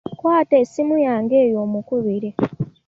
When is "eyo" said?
1.45-1.57